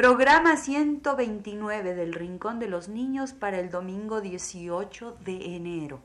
Programa 0.00 0.56
129 0.56 1.92
del 1.96 2.14
Rincón 2.14 2.60
de 2.60 2.68
los 2.68 2.88
Niños 2.88 3.32
para 3.32 3.58
el 3.58 3.68
domingo 3.68 4.20
18 4.20 5.18
de 5.24 5.56
enero. 5.56 6.00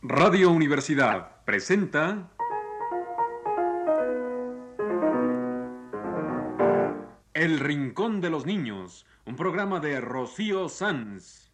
Radio 0.00 0.50
Universidad 0.50 1.44
presenta 1.44 2.30
El 7.34 7.60
Rincón 7.60 8.22
de 8.22 8.30
los 8.30 8.46
Niños, 8.46 9.04
un 9.26 9.36
programa 9.36 9.80
de 9.80 10.00
Rocío 10.00 10.70
Sanz. 10.70 11.52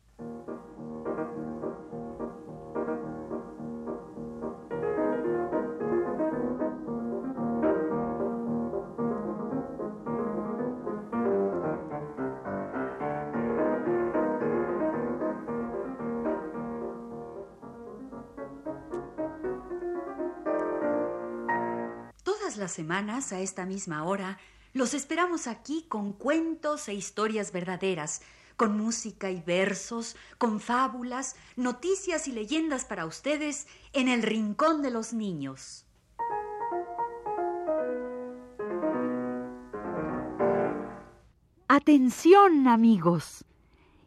Semanas, 22.72 23.32
a 23.32 23.40
esta 23.40 23.66
misma 23.66 24.04
hora, 24.04 24.38
los 24.72 24.94
esperamos 24.94 25.46
aquí 25.46 25.86
con 25.88 26.12
cuentos 26.12 26.88
e 26.88 26.94
historias 26.94 27.52
verdaderas, 27.52 28.22
con 28.56 28.76
música 28.76 29.30
y 29.30 29.40
versos, 29.40 30.16
con 30.38 30.60
fábulas, 30.60 31.36
noticias 31.56 32.28
y 32.28 32.32
leyendas 32.32 32.84
para 32.84 33.06
ustedes 33.06 33.66
en 33.92 34.08
el 34.08 34.22
Rincón 34.22 34.82
de 34.82 34.90
los 34.90 35.12
Niños. 35.12 35.84
Atención, 41.68 42.68
amigos. 42.68 43.44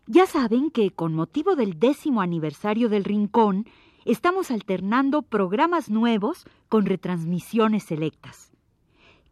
Ya 0.06 0.26
saben 0.26 0.72
que 0.72 0.92
con 0.92 1.14
motivo 1.14 1.58
del 1.58 1.80
décimo 1.80 2.22
aniversario 2.22 2.88
del 2.88 3.04
Rincón, 3.04 3.66
estamos 4.06 4.52
alternando 4.52 5.22
programas 5.22 5.90
nuevos 5.90 6.46
con 6.70 6.86
retransmisiones 6.86 7.84
selectas. 7.84 8.57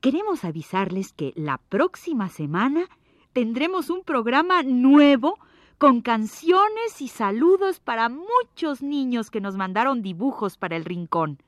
Queremos 0.05 0.45
avisarles 0.45 1.13
que 1.13 1.33
la 1.35 1.57
próxima 1.57 2.29
semana 2.29 2.87
tendremos 3.33 3.89
un 3.89 4.03
programa 4.03 4.61
nuevo 4.61 5.39
con 5.79 6.01
canciones 6.01 7.01
y 7.01 7.07
saludos 7.07 7.79
para 7.79 8.07
muchos 8.07 8.83
niños 8.83 9.31
que 9.31 9.41
nos 9.41 9.55
mandaron 9.55 10.03
dibujos 10.03 10.59
para 10.59 10.75
el 10.75 10.85
Rincón. 10.85 11.41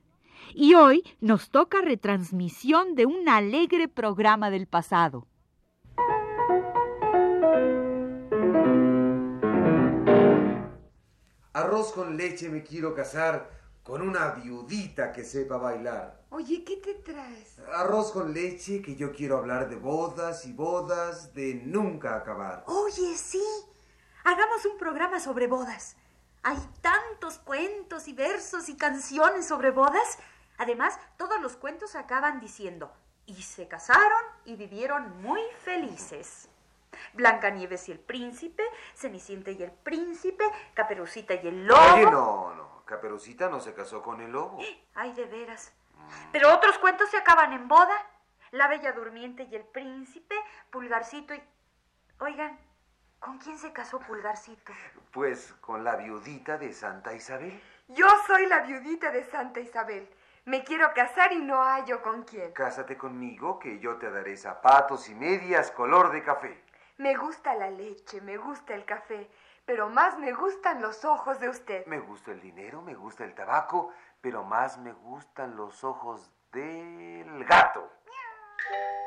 Y 0.55 0.73
hoy 0.73 1.03
nos 1.21 1.51
toca 1.51 1.81
retransmisión 1.81 2.95
de 2.95 3.05
un 3.05 3.29
alegre 3.29 3.87
programa 3.87 4.49
del 4.49 4.65
pasado. 4.65 5.27
Arroz 11.53 11.91
con 11.91 12.17
leche 12.17 12.49
me 12.49 12.63
quiero 12.63 12.95
casar 12.95 13.51
con 13.87 14.01
una 14.01 14.31
viudita 14.31 15.13
que 15.13 15.23
sepa 15.23 15.55
bailar. 15.55 16.19
Oye, 16.31 16.65
¿qué 16.65 16.75
te 16.75 16.95
traes? 16.95 17.57
Arroz 17.73 18.11
con 18.11 18.33
leche 18.33 18.81
que 18.81 18.97
yo 18.97 19.13
quiero 19.13 19.37
hablar 19.37 19.69
de 19.69 19.77
bodas 19.77 20.45
y 20.45 20.51
bodas 20.51 21.33
de 21.33 21.53
nunca 21.63 22.17
acabar. 22.17 22.65
Oye, 22.67 23.15
sí. 23.15 23.41
Hagamos 24.25 24.65
un 24.65 24.77
programa 24.77 25.21
sobre 25.21 25.47
bodas. 25.47 25.95
Hay 26.43 26.57
tantos 26.81 27.37
cuentos 27.37 28.09
y 28.09 28.13
versos 28.13 28.67
y 28.67 28.75
canciones 28.75 29.47
sobre 29.47 29.71
bodas. 29.71 30.19
Además, 30.57 30.99
todos 31.15 31.39
los 31.39 31.55
cuentos 31.55 31.95
acaban 31.95 32.41
diciendo, 32.41 32.91
y 33.25 33.41
se 33.41 33.69
casaron 33.69 34.21
y 34.43 34.57
vivieron 34.57 35.21
muy 35.21 35.41
felices. 35.63 36.49
Blancanieves 37.13 37.87
y 37.87 37.93
el 37.93 37.99
príncipe, 37.99 38.63
Cenicienta 38.93 39.51
y 39.51 39.63
el 39.63 39.71
príncipe, 39.71 40.43
Caperucita 40.73 41.35
y 41.35 41.47
el 41.47 41.65
lobo. 41.65 41.93
Oye, 41.93 42.03
no, 42.03 42.53
no. 42.53 42.66
Caperucita 42.87 43.49
no 43.49 43.59
se 43.59 43.75
casó 43.75 44.01
con 44.01 44.21
el 44.21 44.31
lobo. 44.31 44.59
Ay, 44.95 45.13
de 45.13 45.25
veras. 45.25 45.73
Pero 46.31 46.53
otros 46.53 46.79
cuentos 46.79 47.09
se 47.09 47.17
acaban 47.17 47.53
en 47.53 47.67
boda. 47.67 47.95
La 48.51 48.67
Bella 48.67 48.93
Durmiente 48.93 49.43
y 49.43 49.55
el 49.55 49.65
Príncipe, 49.65 50.35
Pulgarcito 50.71 51.35
y... 51.35 51.43
Oigan, 52.19 52.57
¿con 53.19 53.37
quién 53.37 53.59
se 53.59 53.73
casó 53.73 53.99
Pulgarcito? 53.99 54.71
Pues 55.11 55.53
con 55.59 55.83
la 55.83 55.97
viudita 55.97 56.57
de 56.57 56.71
Santa 56.73 57.13
Isabel. 57.13 57.61
Yo 57.89 58.07
soy 58.25 58.47
la 58.47 58.61
viudita 58.61 59.11
de 59.11 59.25
Santa 59.25 59.59
Isabel. 59.59 60.09
Me 60.45 60.63
quiero 60.63 60.93
casar 60.93 61.33
y 61.33 61.39
no 61.39 61.61
hallo 61.61 62.01
con 62.01 62.23
quién. 62.23 62.53
Cásate 62.53 62.97
conmigo 62.97 63.59
que 63.59 63.79
yo 63.79 63.97
te 63.97 64.09
daré 64.09 64.37
zapatos 64.37 65.09
y 65.09 65.15
medias 65.15 65.71
color 65.71 66.13
de 66.13 66.23
café. 66.23 66.63
Me 66.97 67.15
gusta 67.15 67.53
la 67.53 67.69
leche, 67.69 68.21
me 68.21 68.37
gusta 68.37 68.73
el 68.73 68.85
café, 68.85 69.29
pero 69.67 69.89
más 69.89 70.17
me 70.17 70.31
gustan 70.31 70.81
los 70.81 71.03
ojos 71.03 71.41
de 71.41 71.49
usted. 71.49 71.85
Me 71.87 71.99
gusta 71.99 72.31
el 72.31 72.39
dinero, 72.39 72.81
me 72.81 72.95
gusta 72.95 73.25
el 73.25 73.35
tabaco, 73.35 73.91
pero 74.21 74.45
más 74.45 74.77
me 74.77 74.93
gustan 74.93 75.57
los 75.57 75.83
ojos 75.83 76.31
del 76.53 77.43
gato. 77.43 77.91
¿Qué 78.05 79.06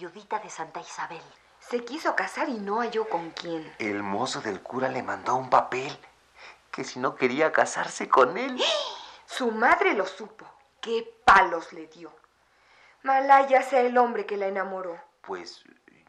viudita 0.00 0.38
de 0.38 0.48
Santa 0.48 0.80
Isabel? 0.80 1.20
Se 1.58 1.84
quiso 1.84 2.16
casar 2.16 2.48
y 2.48 2.54
no 2.54 2.80
halló 2.80 3.06
con 3.06 3.30
quién. 3.32 3.70
El 3.78 4.02
mozo 4.02 4.40
del 4.40 4.62
cura 4.62 4.88
le 4.88 5.02
mandó 5.02 5.36
un 5.36 5.50
papel 5.50 5.94
que 6.70 6.84
si 6.84 6.98
no 6.98 7.16
quería 7.16 7.52
casarse 7.52 8.08
con 8.08 8.38
él. 8.38 8.58
Su 9.26 9.50
madre 9.50 9.92
lo 9.92 10.06
supo. 10.06 10.46
¡Qué 10.80 11.06
palos 11.26 11.74
le 11.74 11.86
dio! 11.88 12.10
Malaya 13.02 13.60
sea 13.60 13.82
el 13.82 13.98
hombre 13.98 14.24
que 14.24 14.38
la 14.38 14.46
enamoró. 14.46 14.98
Pues 15.20 15.64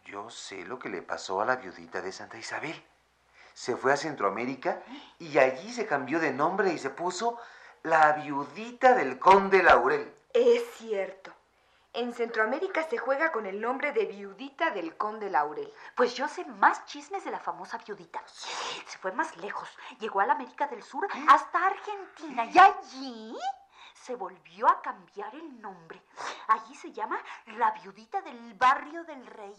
yo 0.06 0.30
sé 0.30 0.64
lo 0.64 0.80
que 0.80 0.88
le 0.88 1.02
pasó 1.02 1.42
a 1.42 1.46
la 1.46 1.58
viudita 1.58 2.02
de 2.02 2.14
Santa 2.14 2.38
Isabel. 2.38 2.82
Se 3.54 3.76
fue 3.76 3.92
a 3.92 3.98
Centroamérica 3.98 4.82
y 5.20 5.38
allí 5.38 5.74
se 5.74 5.86
cambió 5.86 6.22
de 6.22 6.32
nombre 6.32 6.72
y 6.72 6.78
se 6.78 6.92
puso 6.92 7.38
la 7.84 8.14
viudita 8.14 8.94
del 8.94 9.20
conde 9.20 9.62
Laurel. 9.62 10.14
Es 10.34 10.64
cierto. 10.78 11.34
En 11.94 12.14
Centroamérica 12.14 12.84
se 12.84 12.98
juega 12.98 13.34
con 13.34 13.46
el 13.46 13.60
nombre 13.60 13.92
de 13.92 14.06
viudita 14.06 14.72
del 14.72 14.96
conde 14.96 15.30
Laurel. 15.30 15.74
Pues 15.96 16.16
yo 16.16 16.26
sé 16.30 16.46
más 16.46 16.86
chismes 16.86 17.26
de 17.26 17.32
la 17.32 17.40
famosa 17.40 17.78
viudita. 17.80 18.24
Se 18.28 18.98
fue 18.98 19.12
más 19.12 19.36
lejos. 19.38 19.70
Llegó 20.00 20.22
a 20.22 20.26
la 20.26 20.34
América 20.34 20.68
del 20.68 20.84
Sur 20.84 21.06
hasta 21.28 21.66
Argentina 21.66 22.46
y 22.46 22.58
allí 22.58 23.38
se 23.94 24.16
volvió 24.16 24.70
a 24.70 24.82
cambiar 24.82 25.36
el 25.36 25.62
nombre. 25.62 26.02
Allí 26.48 26.76
se 26.76 26.94
llama 26.94 27.20
la 27.58 27.72
viudita 27.72 28.22
del 28.22 28.54
barrio 28.54 29.04
del 29.04 29.26
rey. 29.26 29.56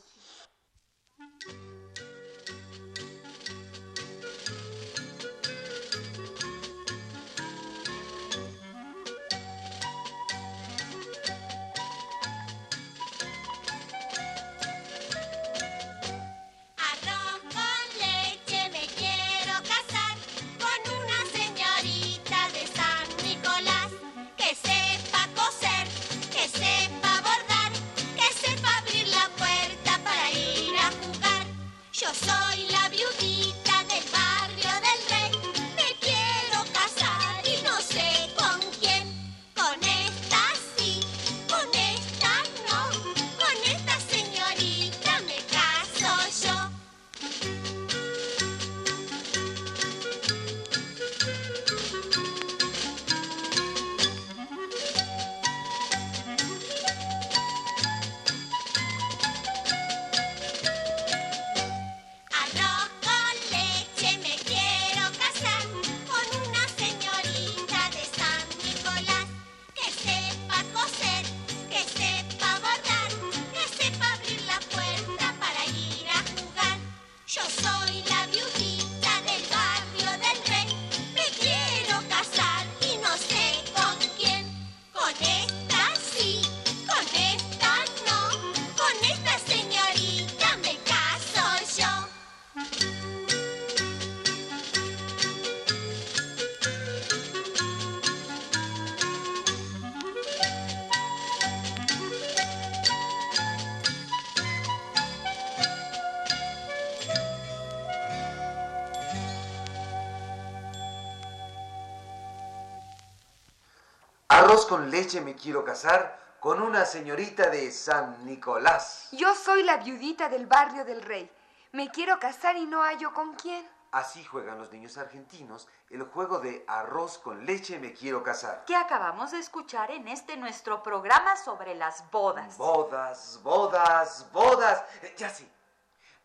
Leche 114.92 115.22
me 115.22 115.34
quiero 115.34 115.64
casar 115.64 116.20
con 116.38 116.60
una 116.60 116.84
señorita 116.84 117.48
de 117.48 117.70
San 117.72 118.26
Nicolás. 118.26 119.08
Yo 119.12 119.34
soy 119.34 119.62
la 119.62 119.78
viudita 119.78 120.28
del 120.28 120.46
barrio 120.46 120.84
del 120.84 121.00
rey. 121.00 121.30
Me 121.72 121.90
quiero 121.90 122.18
casar 122.18 122.58
y 122.58 122.66
no 122.66 122.82
hallo 122.82 123.14
con 123.14 123.32
quién. 123.34 123.66
Así 123.92 124.22
juegan 124.22 124.58
los 124.58 124.70
niños 124.70 124.98
argentinos 124.98 125.66
el 125.88 126.02
juego 126.02 126.40
de 126.40 126.64
arroz 126.68 127.16
con 127.16 127.46
leche 127.46 127.78
me 127.78 127.94
quiero 127.94 128.22
casar. 128.22 128.64
Que 128.66 128.76
acabamos 128.76 129.30
de 129.30 129.38
escuchar 129.38 129.90
en 129.90 130.08
este 130.08 130.36
nuestro 130.36 130.82
programa 130.82 131.36
sobre 131.36 131.74
las 131.74 132.10
bodas. 132.10 132.58
Bodas, 132.58 133.40
bodas, 133.42 134.30
bodas. 134.30 134.84
Eh, 135.02 135.14
Ya 135.16 135.30
sí. 135.30 135.50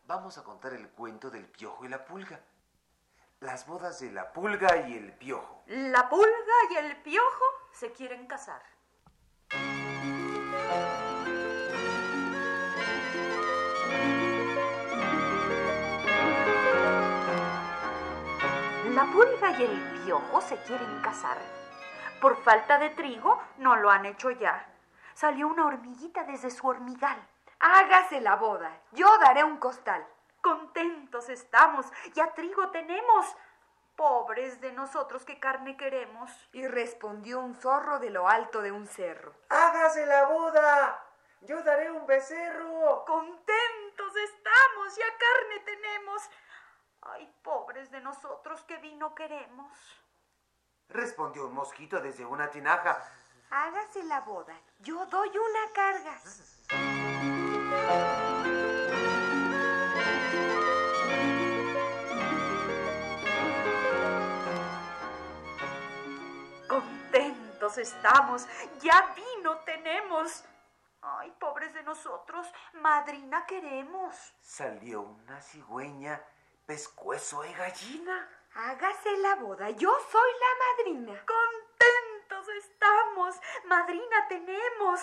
Vamos 0.06 0.36
a 0.36 0.44
contar 0.44 0.74
el 0.74 0.90
cuento 0.90 1.30
del 1.30 1.46
piojo 1.46 1.86
y 1.86 1.88
la 1.88 2.04
pulga. 2.04 2.38
Las 3.40 3.66
bodas 3.66 4.00
de 4.00 4.12
la 4.12 4.30
pulga 4.30 4.76
y 4.88 4.94
el 4.94 5.12
piojo. 5.14 5.62
La 5.68 6.06
pulga 6.10 6.54
y 6.70 6.76
el 6.76 6.96
piojo 7.02 7.44
se 7.72 7.92
quieren 7.92 8.26
casar. 8.26 8.62
La 18.94 19.04
pulga 19.12 19.50
y 19.58 19.62
el 19.62 20.02
piojo 20.04 20.40
se 20.40 20.56
quieren 20.62 21.00
casar. 21.02 21.38
Por 22.20 22.36
falta 22.42 22.78
de 22.78 22.90
trigo 22.90 23.40
no 23.58 23.76
lo 23.76 23.90
han 23.90 24.06
hecho 24.06 24.30
ya. 24.30 24.66
Salió 25.14 25.46
una 25.46 25.66
hormiguita 25.66 26.24
desde 26.24 26.50
su 26.50 26.66
hormigal. 26.66 27.16
Hágase 27.60 28.20
la 28.20 28.36
boda. 28.36 28.70
Yo 28.92 29.06
daré 29.18 29.44
un 29.44 29.58
costal. 29.58 30.04
Contentos 30.40 31.28
estamos, 31.28 31.86
ya 32.14 32.32
trigo 32.34 32.70
tenemos. 32.70 33.26
Pobres 33.98 34.60
de 34.60 34.70
nosotros 34.72 35.24
que 35.24 35.40
carne 35.40 35.76
queremos. 35.76 36.30
Y 36.52 36.68
respondió 36.68 37.40
un 37.40 37.56
zorro 37.56 37.98
de 37.98 38.10
lo 38.10 38.28
alto 38.28 38.62
de 38.62 38.70
un 38.70 38.86
cerro. 38.86 39.34
¡Hágase 39.48 40.06
la 40.06 40.26
boda! 40.26 41.04
Yo 41.40 41.60
daré 41.64 41.90
un 41.90 42.06
becerro. 42.06 43.04
Contentos 43.04 44.16
estamos, 44.16 44.96
ya 44.96 45.04
carne 45.18 45.58
tenemos. 45.64 46.30
Ay, 47.02 47.34
pobres 47.42 47.90
de 47.90 48.00
nosotros 48.00 48.62
que 48.62 48.76
vino 48.76 49.16
queremos. 49.16 49.72
Respondió 50.88 51.46
un 51.46 51.54
mosquito 51.54 52.00
desde 52.00 52.24
una 52.24 52.48
tinaja. 52.52 53.04
Hágase 53.50 54.04
la 54.04 54.20
boda. 54.20 54.54
Yo 54.78 55.06
doy 55.06 55.30
una 55.36 55.72
carga. 55.72 56.14
Contentos 67.68 67.94
estamos, 67.94 68.48
ya 68.80 69.14
vino 69.14 69.58
tenemos. 69.58 70.42
Ay, 71.02 71.30
pobres 71.38 71.74
de 71.74 71.82
nosotros, 71.82 72.50
madrina 72.72 73.44
queremos. 73.44 74.16
Salió 74.40 75.02
una 75.02 75.38
cigüeña, 75.42 76.18
pescuezo 76.64 77.42
de 77.42 77.52
gallina. 77.52 78.26
Hágase 78.54 79.18
la 79.18 79.34
boda. 79.34 79.68
Yo 79.68 79.94
soy 80.10 80.30
la 80.40 80.92
madrina. 80.94 81.26
Contentos 81.26 82.48
estamos, 82.56 83.38
madrina 83.66 84.28
tenemos. 84.28 85.00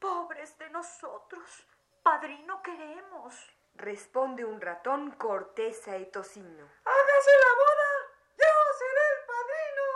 Pobres 0.00 0.58
de 0.58 0.70
nosotros, 0.70 1.66
padrino 2.02 2.62
queremos. 2.62 3.48
Responde 3.74 4.44
un 4.44 4.60
ratón 4.60 5.12
corteza 5.12 5.96
y 5.98 6.06
tocino. 6.06 6.64
¡Hágase 6.84 7.30
la 7.44 7.54
boda! 7.54 7.90
¡Yo 8.38 8.54
seré 8.76 9.04
el 9.12 9.26
padrino! 9.26 9.90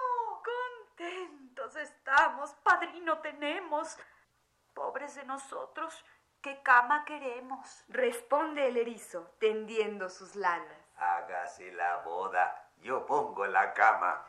Contentos 0.45 1.35
estamos, 2.85 2.93
padrino 2.93 3.19
tenemos. 3.19 3.99
Pobres 4.75 5.15
de 5.15 5.25
nosotros, 5.25 6.05
¿qué 6.41 6.63
cama 6.63 7.05
queremos? 7.05 7.85
Responde 7.89 8.67
el 8.67 8.77
erizo, 8.77 9.35
tendiendo 9.39 10.09
sus 10.09 10.35
lanas. 10.35 10.77
Hágase 10.97 11.73
la 11.73 11.99
boda, 11.99 12.71
yo 12.79 13.07
pongo 13.07 13.47
la 13.47 13.73
cama. 13.73 14.27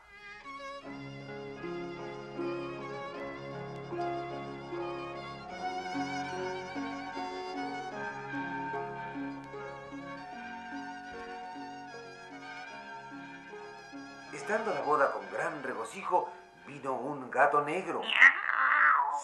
Estando 14.32 14.72
la 14.72 14.82
boda 14.82 15.10
con 15.10 15.28
gran 15.32 15.60
regocijo, 15.64 16.30
vino 16.66 16.94
un 16.94 17.28
gato 17.30 17.62
negro. 17.62 18.02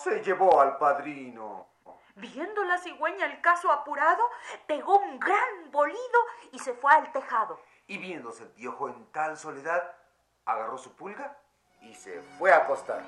Se 0.02 0.20
llevó 0.20 0.60
al 0.60 0.78
padrino. 0.78 1.68
Viendo 2.16 2.64
la 2.64 2.76
cigüeña 2.78 3.26
el 3.26 3.40
caso 3.40 3.70
apurado, 3.70 4.22
pegó 4.66 4.98
un 4.98 5.20
gran 5.20 5.70
bolido 5.70 5.98
y 6.50 6.58
se 6.58 6.74
fue 6.74 6.92
al 6.92 7.12
tejado. 7.12 7.60
Y 7.86 7.98
viéndose 7.98 8.42
el 8.42 8.50
piojo 8.50 8.88
en 8.88 9.06
tal 9.12 9.38
soledad, 9.38 9.94
agarró 10.44 10.76
su 10.76 10.96
pulga 10.96 11.38
y 11.82 11.94
se 11.94 12.20
fue 12.38 12.52
a 12.52 12.58
acostar. 12.58 13.02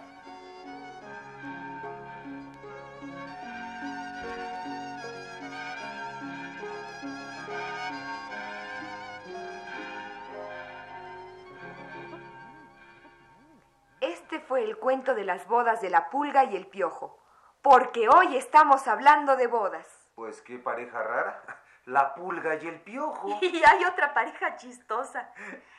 Fue 14.54 14.62
el 14.62 14.78
cuento 14.78 15.16
de 15.16 15.25
las 15.25 15.49
bodas 15.49 15.80
de 15.80 15.90
la 15.90 16.11
pulga 16.11 16.44
y 16.44 16.54
el 16.54 16.68
piojo. 16.68 17.18
Porque 17.61 18.08
hoy 18.08 18.37
estamos 18.37 18.87
hablando 18.87 19.34
de 19.34 19.49
bodas. 19.49 19.84
Pues 20.14 20.40
qué 20.42 20.61
pareja 20.61 21.02
rara. 21.02 21.42
La 21.87 22.14
pulga 22.14 22.54
y 22.54 22.68
el 22.68 22.80
piojo. 22.80 23.37
Y 23.42 23.62
hay 23.66 23.84
otra 23.84 24.14
pareja 24.14 24.54
chistosa. 24.54 25.28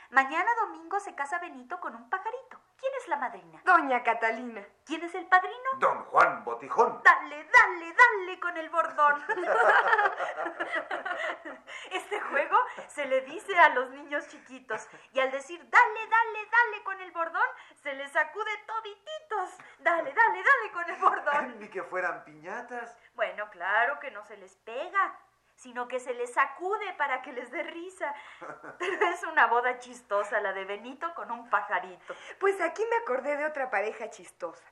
Mañana 0.10 0.52
domingo 0.60 1.00
se 1.00 1.16
casa 1.16 1.40
Benito 1.40 1.80
con 1.80 1.96
un 1.96 2.10
pajarito. 2.10 2.55
¿Quién 2.78 2.94
es 3.00 3.08
la 3.08 3.16
madrina? 3.18 3.62
Doña 3.64 4.04
Catalina. 4.04 4.66
¿Quién 4.86 5.04
es 5.04 5.16
el 5.16 5.26
padrino? 5.28 5.70
Don 5.80 6.04
Juan 6.06 6.44
Botijón. 6.44 7.02
Dale, 7.04 7.50
dale, 7.52 7.94
dale 7.94 8.40
con 8.40 8.58
el 8.58 8.70
bordón. 8.70 9.24
Este 11.92 12.20
juego 12.20 12.58
se 12.88 13.06
le 13.06 13.22
dice 13.22 13.58
a 13.58 13.70
los 13.70 13.90
niños 13.92 14.28
chiquitos 14.28 14.88
y 15.14 15.20
al 15.20 15.32
decir 15.32 15.60
dale, 15.70 16.08
dale, 16.08 16.50
dale 16.52 16.84
con 16.84 17.00
el 17.02 17.12
bordón, 17.12 17.48
se 17.82 17.94
les 17.94 18.12
sacude 18.12 18.52
todititos. 18.66 19.58
Dale, 19.80 20.14
dale, 20.14 20.44
dale 20.44 20.72
con 20.74 20.90
el 20.90 20.96
bordón. 21.00 21.60
Ni 21.60 21.70
que 21.70 21.84
fueran 21.84 22.24
piñatas. 22.26 22.98
Bueno, 23.16 23.50
claro 23.50 24.00
que 24.00 24.12
no 24.12 24.24
se 24.26 24.38
les 24.38 24.56
pega, 24.58 25.18
sino 25.56 25.88
que 25.88 26.00
se 26.00 26.14
les 26.14 26.34
sacude 26.34 26.94
para 26.98 27.22
que 27.22 27.34
les 27.34 27.50
dé 27.52 27.64
risa. 27.64 28.14
Pero 28.80 29.08
es 29.08 29.24
una 29.24 29.48
boda 29.48 29.80
chistosa 29.80 30.40
la 30.42 30.54
de 30.54 30.66
Benito 30.66 31.14
con 31.16 31.32
un 31.32 31.50
pajarito. 31.50 32.14
Pues 32.40 32.60
aquí 32.62 32.84
me 32.90 32.98
acordé 32.98 33.38
de 33.38 33.46
otra 33.46 33.70
pareja 33.70 34.10
chistosa. 34.10 34.66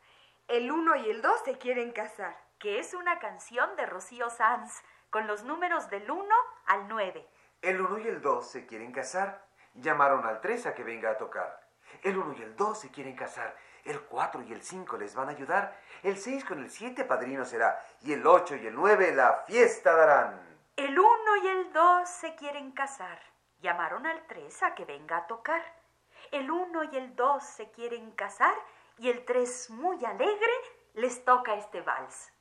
El 0.47 0.71
uno 0.71 0.95
y 0.95 1.09
el 1.09 1.21
dos 1.21 1.41
se 1.45 1.57
quieren 1.57 1.91
casar. 1.91 2.35
que 2.59 2.79
es 2.79 2.93
una 2.93 3.19
canción 3.19 3.75
de 3.75 3.85
Rocío 3.85 4.29
Sanz, 4.29 4.83
con 5.09 5.27
los 5.27 5.43
números 5.43 5.89
del 5.89 6.09
1 6.09 6.33
al 6.65 6.87
9. 6.87 7.27
El 7.61 7.79
1 7.79 7.99
y 7.99 8.07
el 8.07 8.21
2 8.21 8.49
se 8.49 8.65
quieren 8.65 8.91
casar. 8.91 9.45
Llamaron 9.75 10.25
al 10.25 10.41
3 10.41 10.65
a 10.65 10.73
que 10.73 10.83
venga 10.83 11.11
a 11.11 11.17
tocar. 11.17 11.61
El 12.01 12.17
1 12.17 12.33
y 12.37 12.41
el 12.41 12.55
2 12.55 12.79
se 12.79 12.89
quieren 12.89 13.15
casar. 13.15 13.55
El 13.83 14.01
4 14.01 14.43
y 14.43 14.53
el 14.53 14.61
5 14.61 14.97
les 14.97 15.13
van 15.13 15.27
a 15.29 15.31
ayudar. 15.31 15.77
El 16.03 16.17
6 16.17 16.45
con 16.45 16.59
el 16.59 16.69
7 16.69 17.03
padrino 17.05 17.45
será. 17.45 17.85
Y 18.01 18.13
el 18.13 18.25
8 18.25 18.55
y 18.55 18.67
el 18.67 18.75
9 18.75 19.13
la 19.13 19.43
fiesta 19.45 19.95
darán. 19.95 20.52
El 20.75 20.97
1 20.97 21.07
y 21.43 21.47
el 21.47 21.71
2 21.71 22.09
se 22.09 22.33
quieren 22.33 22.71
casar. 22.71 23.19
Llamaron 23.61 24.07
al 24.07 24.25
3 24.25 24.63
a 24.63 24.73
que 24.73 24.85
venga 24.85 25.17
a 25.17 25.27
tocar. 25.27 25.61
El 26.31 26.49
1 26.49 26.85
y 26.85 26.97
el 26.97 27.15
2 27.15 27.43
se 27.43 27.69
quieren 27.69 28.09
casar 28.13 28.55
y 28.97 29.09
el 29.09 29.23
3 29.23 29.69
muy 29.69 30.03
alegre 30.03 30.51
les 30.95 31.23
toca 31.23 31.53
este 31.53 31.81
vals. 31.81 32.31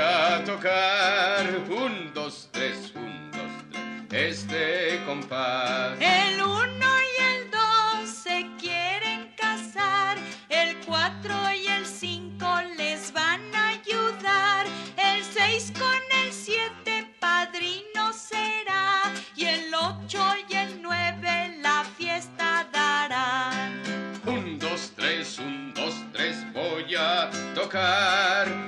a 0.00 0.44
tocar 0.44 1.46
un, 1.68 2.12
dos, 2.14 2.48
tres, 2.52 2.92
un, 2.94 3.30
dos, 3.32 3.50
tres, 4.08 4.44
este 4.44 5.00
compás. 5.04 5.98
El 6.00 6.40
uno 6.42 6.90
y 7.18 7.22
el 7.22 7.50
dos 7.50 8.08
se 8.08 8.46
quieren 8.60 9.32
casar, 9.36 10.16
el 10.48 10.76
cuatro 10.86 11.34
y 11.52 11.66
el 11.66 11.84
cinco 11.84 12.48
les 12.76 13.12
van 13.12 13.40
a 13.54 13.68
ayudar, 13.68 14.66
el 14.96 15.22
seis 15.24 15.72
con 15.76 16.00
el 16.22 16.32
siete 16.32 17.12
padrino 17.18 18.12
será, 18.12 19.12
y 19.34 19.46
el 19.46 19.74
ocho 19.74 20.22
y 20.48 20.54
el 20.54 20.80
nueve 20.80 21.58
la 21.60 21.84
fiesta 21.96 22.68
darán. 22.72 23.82
Un, 24.26 24.58
dos, 24.58 24.92
tres, 24.94 25.38
un, 25.38 25.74
dos, 25.74 25.94
tres, 26.12 26.36
voy 26.52 26.94
a 26.94 27.30
tocar. 27.54 28.67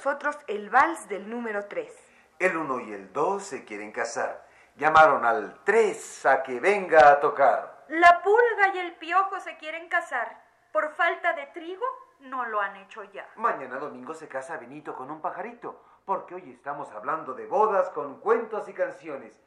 Nosotros 0.00 0.38
el 0.46 0.70
vals 0.70 1.10
del 1.10 1.28
número 1.28 1.66
3. 1.66 1.94
El 2.38 2.56
uno 2.56 2.80
y 2.80 2.90
el 2.90 3.12
dos 3.12 3.42
se 3.42 3.66
quieren 3.66 3.92
casar. 3.92 4.46
Llamaron 4.76 5.26
al 5.26 5.62
tres 5.62 6.24
a 6.24 6.42
que 6.42 6.58
venga 6.58 7.10
a 7.10 7.20
tocar. 7.20 7.84
La 7.88 8.22
pulga 8.22 8.74
y 8.74 8.78
el 8.78 8.94
piojo 8.94 9.38
se 9.40 9.58
quieren 9.58 9.90
casar. 9.90 10.42
Por 10.72 10.90
falta 10.94 11.34
de 11.34 11.48
trigo, 11.48 11.84
no 12.20 12.46
lo 12.46 12.62
han 12.62 12.76
hecho 12.76 13.04
ya. 13.04 13.28
Mañana 13.36 13.76
domingo 13.76 14.14
se 14.14 14.26
casa 14.26 14.56
Benito 14.56 14.96
con 14.96 15.10
un 15.10 15.20
pajarito, 15.20 15.78
porque 16.06 16.34
hoy 16.34 16.50
estamos 16.50 16.90
hablando 16.92 17.34
de 17.34 17.46
bodas 17.46 17.90
con 17.90 18.20
cuentos 18.20 18.70
y 18.70 18.72
canciones. 18.72 19.38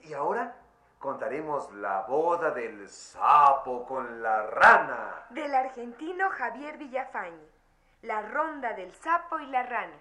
Y 0.00 0.12
ahora 0.12 0.56
contaremos 0.98 1.72
la 1.74 2.00
boda 2.00 2.50
del 2.50 2.88
sapo 2.88 3.86
con 3.86 4.24
la 4.24 4.44
rana. 4.48 5.26
Del 5.30 5.54
argentino 5.54 6.30
Javier 6.30 6.78
Villafañe. 6.78 7.57
La 8.02 8.22
ronda 8.22 8.74
del 8.74 8.94
sapo 8.94 9.40
y 9.40 9.46
la 9.46 9.64
rana. 9.64 9.96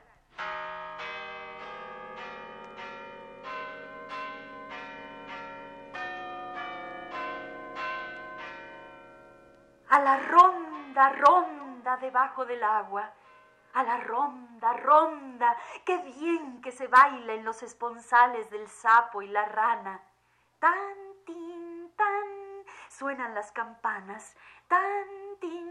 A 9.90 10.00
la 10.00 10.20
ronda, 10.20 11.10
ronda 11.10 11.98
debajo 11.98 12.46
del 12.46 12.64
agua. 12.64 13.12
A 13.74 13.84
la 13.84 13.98
ronda, 13.98 14.74
ronda, 14.74 15.58
qué 15.84 15.98
bien 15.98 16.62
que 16.62 16.72
se 16.72 16.88
baila 16.88 17.34
en 17.34 17.44
los 17.44 17.64
esponsales 17.64 18.52
del 18.52 18.68
sapo 18.68 19.24
y 19.24 19.28
la 19.28 19.46
rana. 19.46 20.04
Tan, 20.60 20.98
tin, 21.26 21.92
tan, 21.96 22.64
suenan 22.90 23.34
las 23.34 23.52
campanas. 23.52 24.36
Tan, 24.68 25.08
tin, 25.40 25.67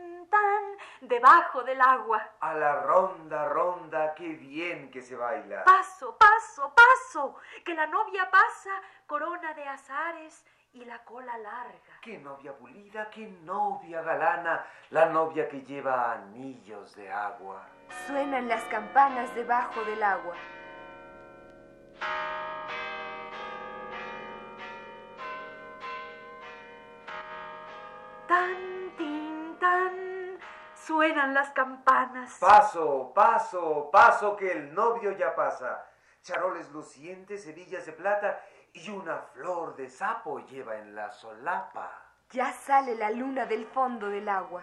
debajo 1.01 1.63
del 1.63 1.81
agua. 1.81 2.23
A 2.41 2.55
la 2.55 2.83
ronda, 2.83 3.49
ronda, 3.49 4.15
qué 4.15 4.29
bien 4.29 4.91
que 4.91 5.03
se 5.03 5.17
baila. 5.17 5.65
Paso, 5.65 6.17
paso, 6.17 6.73
paso, 6.75 7.37
que 7.65 7.75
la 7.75 7.87
novia 7.87 8.31
pasa, 8.31 8.71
corona 9.07 9.55
de 9.55 9.67
azares 9.69 10.45
y 10.73 10.85
la 10.85 11.03
cola 11.05 11.37
larga. 11.39 11.79
Qué 12.03 12.19
novia 12.19 12.53
pulida, 12.53 13.09
qué 13.11 13.29
novia 13.45 14.03
galana, 14.03 14.67
la 14.91 15.07
novia 15.07 15.49
que 15.49 15.63
lleva 15.63 16.13
anillos 16.13 16.95
de 16.95 17.11
agua. 17.11 17.67
Suenan 18.07 18.49
las 18.49 18.63
campanas 18.65 19.35
debajo 19.35 19.83
del 19.85 20.03
agua. 20.03 20.35
Suenan 31.27 31.35
las 31.35 31.51
campanas. 31.51 32.37
Paso, 32.39 33.13
paso, 33.15 33.91
paso, 33.91 34.37
que 34.37 34.53
el 34.53 34.75
novio 34.75 35.13
ya 35.13 35.35
pasa. 35.35 35.85
Charoles 36.23 36.71
lucientes, 36.71 37.47
hebillas 37.47 37.87
de 37.87 37.93
plata 37.93 38.41
y 38.73 38.89
una 38.91 39.19
flor 39.35 39.77
de 39.77 39.89
sapo 39.89 40.41
lleva 40.47 40.77
en 40.77 40.95
la 40.95 41.11
solapa. 41.11 41.91
Ya 42.31 42.53
sale 42.53 42.95
la 42.95 43.11
luna 43.11 43.47
del 43.47 43.67
fondo 43.67 44.09
del 44.09 44.29
agua. 44.29 44.63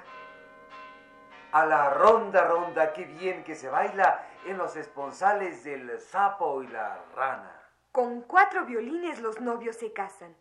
A 1.52 1.66
la 1.66 1.90
ronda, 1.92 2.46
ronda, 2.46 2.94
qué 2.94 3.06
bien 3.06 3.44
que 3.44 3.56
se 3.56 3.70
baila 3.70 4.26
en 4.46 4.58
los 4.58 4.76
esponsales 4.76 5.64
del 5.64 6.00
sapo 6.00 6.64
y 6.64 6.68
la 6.68 6.98
rana. 7.16 7.62
Con 7.92 8.22
cuatro 8.22 8.66
violines 8.66 9.20
los 9.20 9.40
novios 9.40 9.78
se 9.78 9.94
casan. 9.94 10.36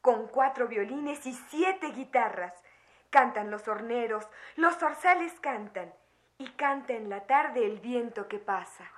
Con 0.00 0.28
cuatro 0.28 0.68
violines 0.68 1.26
y 1.26 1.34
siete 1.34 1.88
guitarras. 1.88 2.54
Cantan 3.14 3.48
los 3.48 3.68
horneros, 3.68 4.28
los 4.56 4.74
zorzales 4.76 5.38
cantan. 5.38 5.94
Y 6.36 6.50
canta 6.54 6.94
en 6.94 7.08
la 7.08 7.20
tarde 7.28 7.64
el 7.64 7.78
viento 7.78 8.26
que 8.26 8.40
pasa. 8.40 8.90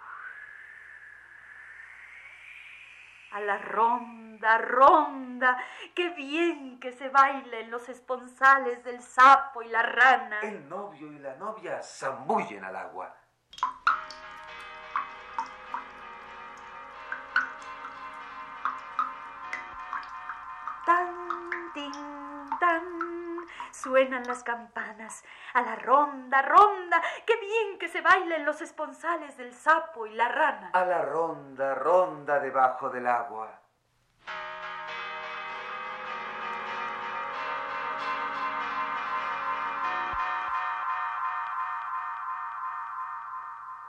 A 3.32 3.40
la 3.40 3.58
ronda, 3.58 4.56
ronda, 4.56 5.62
qué 5.94 6.08
bien 6.14 6.80
que 6.80 6.92
se 6.92 7.11
baila 7.11 7.58
en 7.58 7.70
los 7.70 7.90
esponsales 7.90 8.82
del 8.85 9.02
sapo 9.02 9.61
y 9.61 9.68
la 9.68 9.82
rana. 9.82 10.40
El 10.40 10.66
novio 10.66 11.12
y 11.12 11.18
la 11.18 11.37
novia 11.37 11.82
zambullen 11.82 12.64
al 12.64 12.76
agua. 12.76 13.14
Suenan 23.87 24.25
las 24.26 24.43
campanas. 24.43 25.25
A 25.55 25.62
la 25.62 25.76
ronda, 25.76 26.43
ronda, 26.43 27.00
qué 27.25 27.37
bien 27.37 27.78
que 27.78 27.87
se 27.87 28.00
baila 28.00 28.35
en 28.35 28.45
los 28.45 28.61
esponsales 28.61 29.37
del 29.37 29.55
sapo 29.55 30.07
y 30.07 30.12
la 30.12 30.26
rana. 30.26 30.71
A 30.73 30.85
la 30.85 31.02
ronda, 31.02 31.73
ronda 31.76 32.40
debajo 32.40 32.90
del 32.90 33.07
agua. 33.07 33.61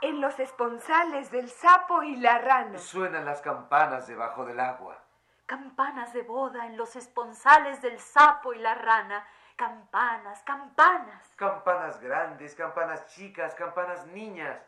En 0.01 0.21
los 0.21 0.39
esponsales 0.39 1.31
del 1.31 1.49
sapo 1.49 2.03
y 2.03 2.17
la 2.17 2.37
rana. 2.37 2.77
Suenan 2.77 3.25
las 3.25 3.41
campanas 3.41 4.05
debajo 4.05 4.45
del 4.45 4.59
agua. 4.59 4.99
Campanas 5.47 6.13
de 6.13 6.21
boda 6.21 6.67
en 6.67 6.77
los 6.77 6.95
esponsales 6.95 7.81
del 7.81 7.99
sapo 7.99 8.53
y 8.53 8.59
la 8.59 8.75
rana. 8.75 9.25
Campanas, 9.57 10.43
campanas. 10.43 11.33
Campanas 11.35 11.99
grandes, 11.99 12.53
campanas 12.53 13.07
chicas, 13.07 13.55
campanas 13.55 14.05
niñas. 14.05 14.61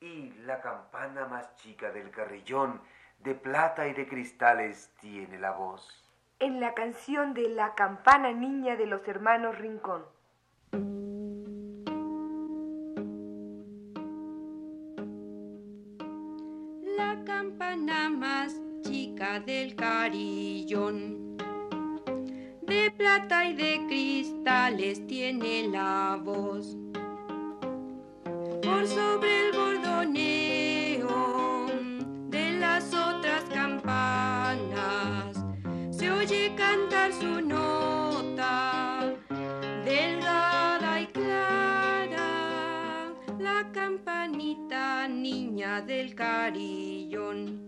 Y 0.00 0.30
la 0.46 0.62
campana 0.62 1.26
más 1.26 1.54
chica 1.56 1.90
del 1.90 2.10
carrillón, 2.10 2.80
de 3.18 3.34
plata 3.34 3.86
y 3.86 3.92
de 3.92 4.08
cristales, 4.08 4.94
tiene 4.98 5.38
la 5.38 5.50
voz. 5.50 6.10
En 6.38 6.58
la 6.58 6.72
canción 6.72 7.34
de 7.34 7.50
La 7.50 7.74
campana 7.74 8.32
niña 8.32 8.76
de 8.76 8.86
los 8.86 9.06
hermanos 9.06 9.58
Rincón. 9.58 10.06
La 16.96 17.22
campana 17.26 18.08
más 18.08 18.58
chica 18.84 19.40
del 19.40 19.76
carillón. 19.76 21.27
De 22.68 22.90
plata 22.90 23.46
y 23.46 23.54
de 23.54 23.86
cristales 23.88 25.06
tiene 25.06 25.68
la 25.68 26.20
voz. 26.22 26.76
Por 28.62 28.86
sobre 28.86 29.46
el 29.46 29.56
bordoneo 29.56 31.08
de 32.28 32.58
las 32.58 32.92
otras 32.92 33.44
campanas 33.44 35.42
se 35.90 36.10
oye 36.10 36.54
cantar 36.58 37.14
su 37.14 37.40
nota 37.40 39.14
delgada 39.86 41.00
y 41.00 41.06
clara, 41.06 42.26
la 43.38 43.66
campanita 43.72 45.08
niña 45.08 45.80
del 45.80 46.14
carillón 46.14 47.67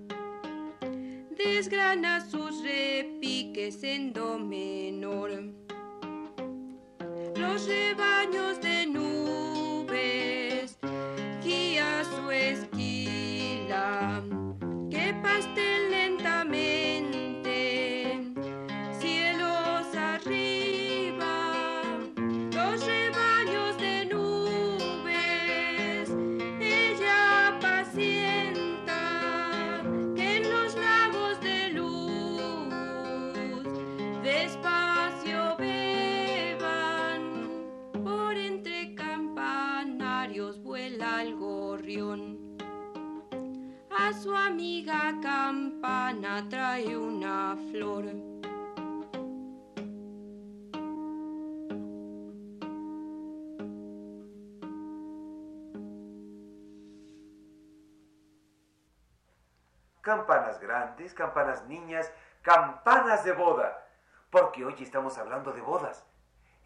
desgrana 1.44 2.20
sus 2.20 2.62
repiques 2.62 3.82
en 3.82 4.12
do 4.12 4.38
menor. 4.38 5.30
Los 7.37 7.66
rebaños 7.66 8.61
de 8.61 8.87
nubes 8.87 10.78
guía 11.42 12.04
su 12.04 12.30
esquila, 12.30 14.23
que 14.90 15.14
pasten 15.23 15.80
Campanas 60.11 60.59
grandes, 60.59 61.14
campanas 61.14 61.64
niñas, 61.66 62.12
campanas 62.42 63.23
de 63.23 63.31
boda. 63.31 63.87
Porque 64.29 64.64
hoy 64.64 64.75
estamos 64.81 65.16
hablando 65.18 65.53
de 65.53 65.61
bodas. 65.61 66.05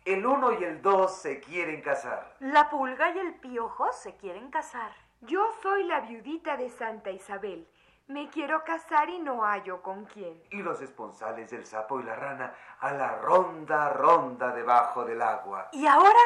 El 0.06 0.24
uno 0.24 0.52
y 0.58 0.64
el 0.64 0.80
dos 0.80 1.18
se 1.18 1.40
quieren 1.40 1.82
casar. 1.82 2.36
La 2.40 2.70
pulga 2.70 3.10
y 3.10 3.18
el 3.18 3.34
piojo 3.34 3.92
se 3.92 4.16
quieren 4.16 4.50
casar. 4.50 4.92
Yo 5.20 5.46
soy 5.60 5.84
la 5.84 6.00
viudita 6.00 6.56
de 6.56 6.70
Santa 6.70 7.10
Isabel. 7.10 7.68
Me 8.06 8.30
quiero 8.30 8.64
casar 8.64 9.10
y 9.10 9.18
no 9.18 9.42
hallo 9.42 9.82
con 9.82 10.06
quién. 10.06 10.42
Y 10.48 10.62
los 10.62 10.80
esponsales 10.80 11.50
del 11.50 11.66
sapo 11.66 12.00
y 12.00 12.02
la 12.02 12.16
rana 12.16 12.54
a 12.80 12.92
la 12.94 13.16
ronda, 13.16 13.90
ronda 13.90 14.54
debajo 14.54 15.04
del 15.04 15.20
agua. 15.20 15.68
Y 15.72 15.86
ahora, 15.86 16.24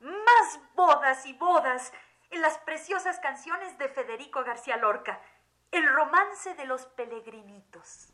más 0.00 0.60
bodas 0.74 1.26
y 1.26 1.32
bodas 1.34 1.92
en 2.30 2.42
las 2.42 2.58
preciosas 2.58 3.20
canciones 3.20 3.78
de 3.78 3.88
Federico 3.88 4.42
García 4.42 4.76
Lorca. 4.78 5.20
El 5.70 5.86
romance 5.94 6.54
de 6.54 6.64
los 6.66 6.86
pelegrinitos. 6.86 8.12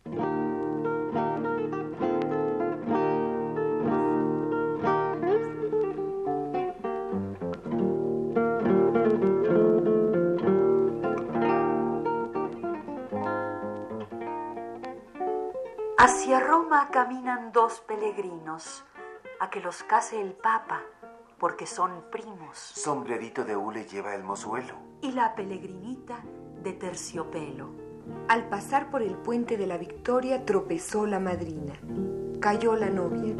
Hacia 15.99 16.41
Roma 16.41 16.89
caminan 16.91 17.53
dos 17.53 17.81
peregrinos, 17.81 18.85
a 19.41 19.51
que 19.51 19.61
los 19.61 19.83
case 19.85 20.21
el 20.21 20.33
Papa, 20.33 20.83
porque 21.39 21.67
son 21.67 22.05
primos, 22.11 22.57
Sombrerito 22.57 23.45
de 23.45 23.57
hule 23.57 23.85
lleva 23.85 24.15
el 24.15 24.23
mozuelo. 24.25 24.75
y 25.01 25.13
la 25.13 25.35
peregrinita 25.35 26.17
de 26.63 26.73
terciopelo. 26.73 27.71
Al 28.29 28.49
pasar 28.49 28.91
por 28.91 29.03
el 29.03 29.15
puente 29.15 29.57
de 29.57 29.67
la 29.67 29.79
Victoria 29.79 30.45
tropezó 30.45 31.07
la 31.07 31.21
madrina. 31.21 31.75
Cayó 32.41 32.75
la 32.77 32.91
novia. 32.91 33.35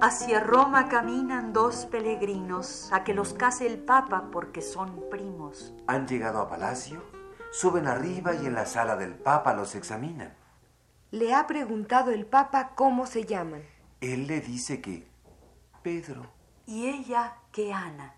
Hacia 0.00 0.40
Roma 0.40 0.88
caminan 0.88 1.52
dos 1.52 1.86
peregrinos, 1.86 2.92
a 2.92 3.02
que 3.02 3.14
los 3.14 3.32
case 3.32 3.66
el 3.66 3.78
Papa, 3.78 4.28
porque 4.30 4.62
son 4.62 5.02
primos. 5.10 5.74
Han 5.88 6.06
llegado 6.06 6.38
a 6.38 6.48
palacio, 6.48 7.02
suben 7.50 7.88
arriba 7.88 8.34
y 8.34 8.46
en 8.46 8.54
la 8.54 8.66
sala 8.66 8.96
del 8.96 9.14
papa 9.14 9.54
los 9.54 9.74
examinan. 9.74 10.34
Le 11.10 11.34
ha 11.34 11.46
preguntado 11.46 12.10
el 12.10 12.26
Papa 12.26 12.72
cómo 12.74 13.06
se 13.06 13.24
llaman. 13.24 13.62
Él 14.00 14.26
le 14.26 14.40
dice 14.40 14.80
que 14.80 15.06
Pedro. 15.82 16.30
Y 16.66 16.86
ella 16.86 17.36
que 17.52 17.72
Ana. 17.72 18.14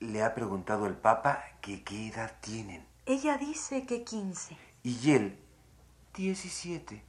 Le 0.00 0.22
ha 0.22 0.34
preguntado 0.34 0.86
el 0.86 0.94
papa 0.94 1.44
que 1.60 1.82
qué 1.82 2.08
edad 2.08 2.36
tienen. 2.40 2.86
Ella 3.04 3.36
dice 3.36 3.84
que 3.84 4.04
quince. 4.04 4.56
Y 4.84 5.10
él, 5.10 5.38
17. 6.14 7.02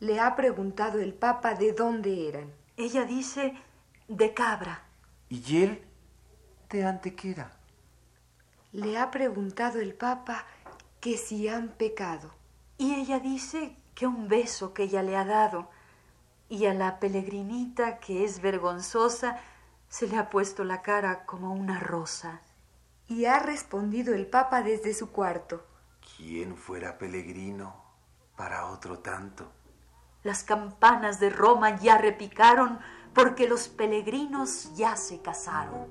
Le 0.00 0.20
ha 0.20 0.36
preguntado 0.36 1.00
el 1.00 1.14
Papa 1.14 1.54
de 1.54 1.72
dónde 1.72 2.28
eran. 2.28 2.52
Ella 2.76 3.04
dice 3.04 3.54
de 4.08 4.34
cabra. 4.34 4.82
Y 5.28 5.62
él, 5.62 5.82
de 6.70 6.84
Antequera. 6.84 7.52
Le 8.72 8.98
ha 8.98 9.10
preguntado 9.10 9.80
el 9.80 9.94
Papa 9.94 10.44
que 11.00 11.16
si 11.16 11.48
han 11.48 11.68
pecado. 11.68 12.30
Y 12.78 12.94
ella 12.94 13.20
dice 13.20 13.76
que 13.94 14.06
un 14.06 14.28
beso 14.28 14.74
que 14.74 14.84
ella 14.84 15.02
le 15.02 15.16
ha 15.16 15.24
dado. 15.24 15.70
Y 16.48 16.66
a 16.66 16.74
la 16.74 17.00
peregrinita, 17.00 17.98
que 17.98 18.24
es 18.24 18.40
vergonzosa, 18.40 19.40
se 19.88 20.06
le 20.06 20.16
ha 20.16 20.30
puesto 20.30 20.64
la 20.64 20.82
cara 20.82 21.24
como 21.24 21.52
una 21.52 21.80
rosa. 21.80 22.40
Y 23.08 23.24
ha 23.26 23.38
respondido 23.38 24.14
el 24.14 24.26
Papa 24.26 24.62
desde 24.62 24.94
su 24.94 25.10
cuarto. 25.10 25.64
¿Quién 26.16 26.56
fuera 26.56 26.98
peregrino 26.98 27.74
para 28.36 28.66
otro 28.66 28.98
tanto? 28.98 29.50
Las 30.22 30.42
campanas 30.42 31.20
de 31.20 31.30
Roma 31.30 31.76
ya 31.76 31.98
repicaron 31.98 32.78
porque 33.14 33.46
los 33.46 33.68
peregrinos 33.68 34.74
ya 34.74 34.96
se 34.96 35.20
casaron. 35.20 35.86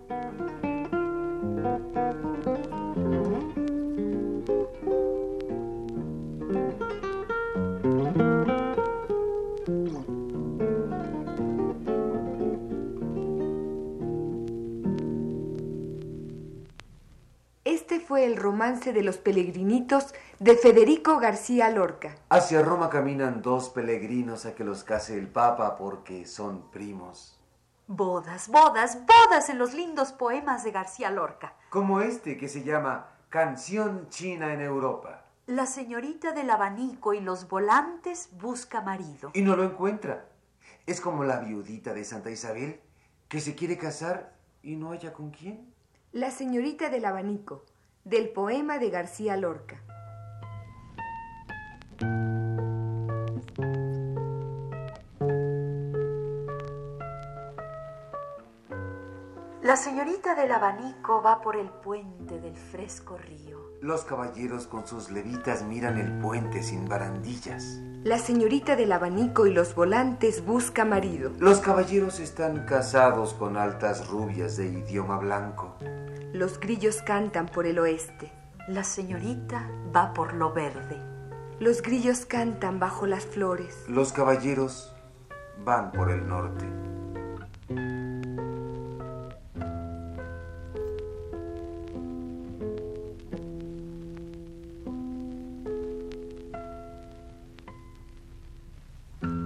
Romance 18.44 18.94
de 18.94 19.02
los 19.02 19.18
peregrinitos 19.18 20.14
de 20.40 20.56
Federico 20.56 21.18
García 21.18 21.70
Lorca. 21.70 22.16
Hacia 22.30 22.62
Roma 22.62 22.90
caminan 22.90 23.42
dos 23.42 23.70
peregrinos 23.70 24.46
a 24.46 24.54
que 24.54 24.66
los 24.66 24.84
case 24.84 25.18
el 25.18 25.30
papa 25.30 25.78
porque 25.78 26.26
son 26.28 26.70
primos. 26.70 27.40
Bodas, 27.88 28.50
bodas, 28.50 29.00
bodas 29.06 29.50
en 29.50 29.58
los 29.58 29.74
lindos 29.74 30.12
poemas 30.12 30.64
de 30.64 30.72
García 30.72 31.10
Lorca. 31.10 31.56
Como 31.70 32.02
este 32.02 32.38
que 32.38 32.50
se 32.50 32.64
llama 32.64 33.08
Canción 33.30 34.10
China 34.10 34.54
en 34.54 34.62
Europa. 34.62 35.26
La 35.48 35.66
señorita 35.66 36.34
del 36.34 36.50
abanico 36.50 37.14
y 37.14 37.22
los 37.22 37.48
volantes 37.50 38.30
busca 38.34 38.82
marido. 38.82 39.32
Y 39.34 39.42
no 39.42 39.56
lo 39.56 39.64
encuentra. 39.64 40.26
Es 40.86 41.02
como 41.02 41.24
la 41.24 41.40
viudita 41.40 41.94
de 41.94 42.04
Santa 42.04 42.30
Isabel 42.30 42.82
que 43.30 43.40
se 43.40 43.56
quiere 43.56 43.78
casar 43.78 44.36
y 44.62 44.76
no 44.76 44.92
haya 44.92 45.14
con 45.14 45.32
quién. 45.32 45.74
La 46.12 46.30
señorita 46.30 46.90
del 46.90 47.06
abanico, 47.06 47.66
del 48.04 48.30
poema 48.30 48.80
de 48.80 48.90
García 48.90 49.38
Lorca. 49.38 49.82
La 59.62 59.78
señorita 59.78 60.36
del 60.36 60.52
abanico 60.52 61.22
va 61.22 61.42
por 61.42 61.56
el 61.56 61.70
puente 61.70 62.42
del 62.42 62.58
fresco 62.58 63.18
río. 63.18 63.60
Los 63.82 64.04
caballeros 64.04 64.68
con 64.68 64.86
sus 64.86 65.10
levitas 65.10 65.64
miran 65.64 65.98
el 65.98 66.20
puente 66.20 66.62
sin 66.62 66.88
barandillas. 66.90 67.80
La 68.04 68.20
señorita 68.20 68.76
del 68.76 68.92
abanico 68.92 69.48
y 69.48 69.54
los 69.54 69.74
volantes 69.74 70.46
busca 70.46 70.84
marido. 70.84 71.32
Los 71.40 71.62
caballeros 71.62 72.20
están 72.20 72.66
casados 72.66 73.34
con 73.34 73.56
altas 73.56 74.10
rubias 74.10 74.58
de 74.58 74.68
idioma 74.68 75.18
blanco. 75.18 75.78
Los 76.34 76.60
grillos 76.60 77.04
cantan 77.04 77.46
por 77.46 77.68
el 77.68 77.78
oeste. 77.78 78.32
La 78.68 78.84
señorita 78.84 79.70
va 79.96 80.16
por 80.16 80.34
lo 80.34 80.52
verde. 80.52 81.00
Los 81.60 81.84
grillos 81.84 82.26
cantan 82.26 82.80
bajo 82.80 83.06
las 83.06 83.24
flores. 83.24 83.86
Los 83.88 84.12
caballeros 84.12 84.96
van 85.64 85.92
por 85.92 86.10
el 86.10 86.28
norte. 86.28 86.66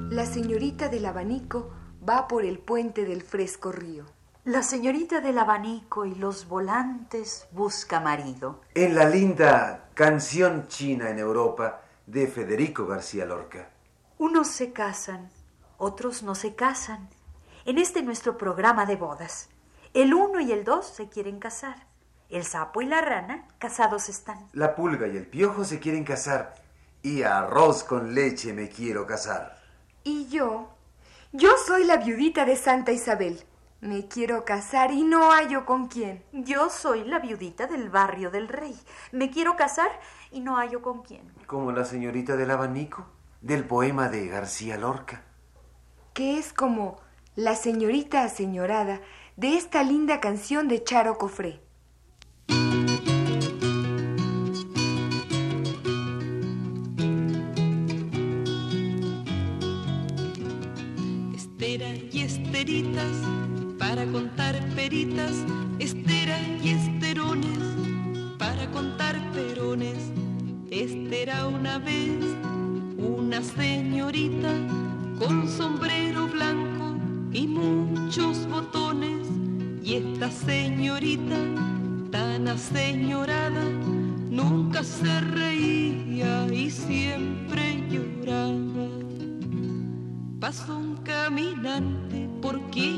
La 0.09 0.25
señorita 0.25 0.87
del 0.87 1.05
abanico 1.05 1.69
va 2.07 2.29
por 2.29 2.45
el 2.45 2.59
puente 2.59 3.03
del 3.03 3.23
fresco 3.23 3.73
río. 3.73 4.05
La 4.47 4.63
señorita 4.63 5.19
del 5.19 5.39
abanico 5.39 6.05
y 6.05 6.15
los 6.15 6.47
volantes 6.47 7.49
busca 7.51 7.99
marido. 7.99 8.61
En 8.75 8.95
la 8.95 9.03
linda 9.03 9.89
Canción 9.93 10.69
China 10.69 11.09
en 11.09 11.19
Europa 11.19 11.81
de 12.05 12.27
Federico 12.27 12.87
García 12.87 13.25
Lorca. 13.25 13.67
Unos 14.17 14.47
se 14.47 14.71
casan, 14.71 15.29
otros 15.77 16.23
no 16.23 16.33
se 16.33 16.55
casan. 16.55 17.09
En 17.65 17.77
este 17.77 18.01
nuestro 18.03 18.37
programa 18.37 18.85
de 18.85 18.95
bodas. 18.95 19.49
El 19.93 20.13
uno 20.13 20.39
y 20.39 20.53
el 20.53 20.63
dos 20.63 20.87
se 20.87 21.09
quieren 21.09 21.39
casar. 21.39 21.85
El 22.29 22.45
sapo 22.45 22.81
y 22.81 22.85
la 22.85 23.01
rana 23.01 23.49
casados 23.59 24.07
están. 24.07 24.47
La 24.53 24.75
pulga 24.75 25.07
y 25.07 25.17
el 25.17 25.27
piojo 25.27 25.65
se 25.65 25.79
quieren 25.79 26.05
casar. 26.05 26.55
Y 27.01 27.23
arroz 27.23 27.83
con 27.83 28.15
leche 28.15 28.53
me 28.53 28.69
quiero 28.69 29.05
casar. 29.05 29.59
Y 30.05 30.29
yo, 30.29 30.69
yo 31.33 31.49
soy 31.65 31.83
la 31.83 31.97
viudita 31.97 32.45
de 32.45 32.55
Santa 32.55 32.93
Isabel. 32.93 33.43
Me 33.79 34.07
quiero 34.07 34.43
casar 34.43 34.91
y 34.91 35.03
no 35.03 35.29
hallo 35.31 35.63
con 35.65 35.87
quién. 35.87 36.23
Yo 36.31 36.71
soy 36.71 37.03
la 37.03 37.19
viudita 37.19 37.67
del 37.67 37.91
barrio 37.91 38.31
del 38.31 38.47
rey. 38.47 38.75
Me 39.11 39.29
quiero 39.29 39.55
casar 39.55 39.91
y 40.31 40.39
no 40.39 40.55
hallo 40.55 40.81
con 40.81 41.03
quién. 41.03 41.31
Como 41.45 41.71
la 41.71 41.85
señorita 41.85 42.35
del 42.35 42.49
abanico 42.49 43.05
del 43.41 43.65
poema 43.65 44.09
de 44.09 44.27
García 44.27 44.77
Lorca. 44.77 45.23
Que 46.13 46.39
es 46.39 46.53
como 46.53 46.99
la 47.35 47.55
señorita 47.55 48.23
aseñorada 48.23 48.99
de 49.35 49.55
esta 49.55 49.83
linda 49.83 50.19
canción 50.19 50.67
de 50.67 50.83
Charo 50.83 51.19
Cofré. 51.19 51.61
Estera 61.35 61.89
y 62.11 62.23
esteritas 62.23 63.37
para 63.87 64.05
contar 64.07 64.53
peritas, 64.75 65.31
estera 65.79 66.37
y 66.61 66.71
esterones 66.71 67.57
para 68.37 68.69
contar 68.71 69.15
perones. 69.31 70.11
Este 70.69 71.23
era 71.23 71.47
una 71.47 71.79
vez 71.79 72.19
una 72.97 73.41
señorita 73.41 74.51
con 75.17 75.47
sombrero 75.47 76.27
blanco 76.27 76.97
y 77.31 77.47
muchos 77.47 78.45
botones. 78.49 79.25
Y 79.81 79.93
esta 79.93 80.31
señorita 80.31 81.37
tan 82.11 82.49
aseñorada 82.49 83.63
nunca 84.29 84.83
se 84.83 85.21
reía 85.21 86.45
y 86.53 86.69
siempre 86.69 87.85
lloraba. 87.89 88.89
Pasó 90.41 90.77
un 90.77 90.97
caminante, 90.97 92.27
¿por 92.41 92.59
qué 92.69 92.96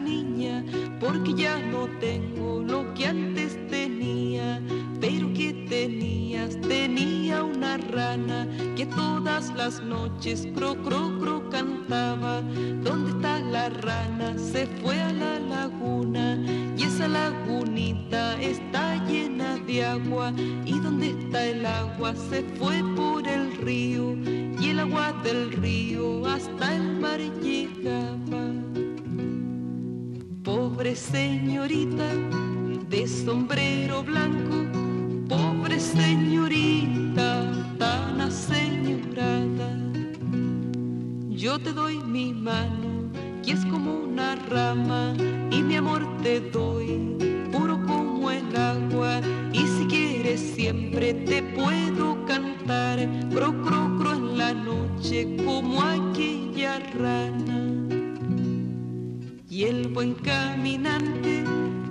niña? 0.00 0.64
Porque 0.98 1.34
ya 1.34 1.58
no 1.58 1.86
tengo 2.00 2.60
lo 2.62 2.92
que 2.94 3.06
antes 3.06 3.56
tenía. 3.68 4.60
Pero 5.00 5.32
¿qué 5.34 5.66
tenías? 5.68 6.60
Tenía 6.62 7.44
una 7.44 7.76
rana 7.76 8.48
que 8.76 8.86
todas 8.86 9.54
las 9.54 9.82
noches 9.82 10.48
cro, 10.54 10.74
cro, 10.82 11.18
cro 11.20 11.48
cantaba. 11.50 12.42
¿Dónde 12.82 13.10
está 13.10 13.38
la 13.40 13.68
rana? 13.68 14.36
Se 14.38 14.66
fue 14.66 15.00
a 15.00 15.12
la 15.12 15.38
laguna 15.38 16.38
y 16.76 16.82
esa 16.82 17.08
lagunita 17.08 18.40
está 18.40 18.96
llena 19.06 19.56
de 19.66 19.84
agua. 19.84 20.32
¿Y 20.64 20.78
dónde 20.80 21.10
está 21.10 21.44
el 21.44 21.64
agua? 21.66 22.14
Se 22.30 22.42
siempre 50.66 51.14
te 51.14 51.44
puedo 51.54 52.24
cantar, 52.26 52.98
cro, 53.30 53.52
cro, 53.62 53.96
cro 53.98 54.12
en 54.14 54.36
la 54.36 54.52
noche, 54.52 55.36
como 55.44 55.80
aquella 55.80 56.80
rana. 56.98 57.62
Y 59.48 59.62
el 59.62 59.86
buen 59.86 60.14
caminante, 60.14 61.44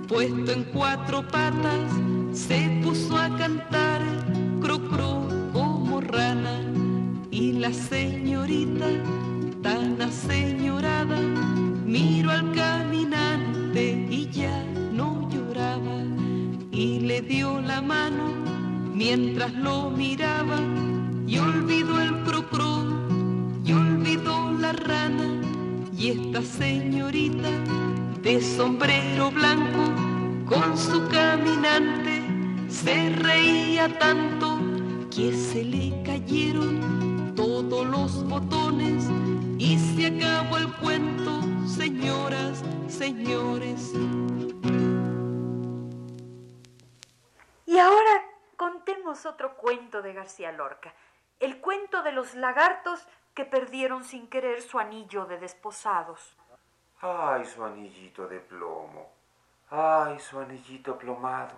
puesto 0.06 0.52
en 0.52 0.64
cuatro 0.74 1.26
patas, 1.26 1.90
se 2.32 2.68
puso 2.82 3.16
a 3.16 3.34
cantar, 3.38 4.02
cro, 4.60 4.78
cro, 4.90 5.26
como 5.54 6.02
rana. 6.02 6.60
Y 7.30 7.52
la 7.52 7.72
señorita, 7.72 8.88
tan 9.62 10.02
aseñorada, 10.02 11.18
miró 11.86 12.30
al 12.30 12.52
caminante 12.52 14.06
y 14.10 14.28
ya 14.30 14.62
no 14.92 15.30
lloraba. 15.30 15.96
Y 16.70 17.00
le 17.00 17.22
dio 17.22 17.58
la 17.62 17.80
mano 17.80 18.55
mientras 18.96 19.52
lo 19.52 19.90
miraba 19.90 20.58
y 21.26 21.38
olvidó 21.38 22.00
el 22.00 22.14
cro 22.24 22.82
y 23.62 23.72
olvidó 23.72 24.52
la 24.52 24.72
rana. 24.72 25.42
Y 25.96 26.08
esta 26.10 26.42
señorita 26.42 27.50
de 28.22 28.40
sombrero 28.40 29.30
blanco 29.30 29.84
con 30.46 30.76
su 30.78 31.06
caminante 31.08 32.22
se 32.68 33.10
reía 33.10 33.88
tanto 33.98 34.58
que 35.14 35.32
se 35.32 35.64
le 35.64 36.02
cayeron 36.02 37.32
todos 37.34 37.86
los 37.86 38.26
botones 38.26 39.04
y 39.58 39.78
se 39.78 40.06
acabó 40.06 40.56
el 40.56 40.72
cuento, 40.74 41.40
señoras, 41.66 42.62
señores. 42.88 43.92
Otro 49.24 49.56
cuento 49.56 50.02
de 50.02 50.12
García 50.12 50.52
Lorca, 50.52 50.92
el 51.40 51.60
cuento 51.60 52.02
de 52.02 52.12
los 52.12 52.34
lagartos 52.34 53.06
que 53.34 53.44
perdieron 53.44 54.04
sin 54.04 54.28
querer 54.28 54.60
su 54.62 54.78
anillo 54.78 55.26
de 55.26 55.38
desposados. 55.38 56.36
Ay, 57.00 57.44
su 57.44 57.64
anillito 57.64 58.26
de 58.26 58.40
plomo. 58.40 59.12
Ay, 59.70 60.18
su 60.18 60.38
anillito 60.38 60.98
plomado. 60.98 61.54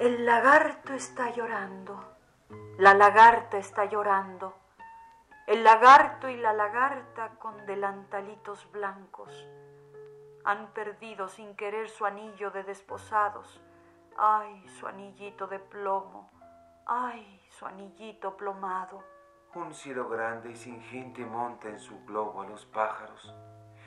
El 0.00 0.24
lagarto 0.24 0.94
está 0.94 1.30
llorando, 1.30 2.16
la 2.78 2.94
lagarta 2.94 3.58
está 3.58 3.84
llorando, 3.84 4.54
el 5.50 5.64
lagarto 5.64 6.28
y 6.28 6.36
la 6.36 6.52
lagarta 6.52 7.30
con 7.40 7.66
delantalitos 7.66 8.70
blancos 8.70 9.48
han 10.44 10.68
perdido 10.68 11.26
sin 11.26 11.56
querer 11.56 11.88
su 11.90 12.06
anillo 12.06 12.52
de 12.52 12.62
desposados. 12.62 13.60
Ay, 14.16 14.64
su 14.68 14.86
anillito 14.86 15.48
de 15.48 15.58
plomo, 15.58 16.30
ay, 16.86 17.44
su 17.50 17.66
anillito 17.66 18.36
plomado. 18.36 19.02
Un 19.56 19.74
cielo 19.74 20.08
grande 20.08 20.52
y 20.52 20.56
sin 20.56 20.80
gente 20.82 21.26
monta 21.26 21.68
en 21.68 21.80
su 21.80 22.04
globo 22.04 22.42
a 22.42 22.46
los 22.46 22.64
pájaros. 22.66 23.34